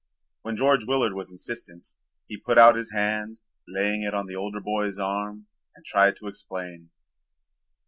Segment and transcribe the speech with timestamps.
[0.41, 1.89] When George Willard was insistent
[2.25, 6.27] he put out his hand, laying it on the older boy's arm, and tried to
[6.27, 6.89] explain.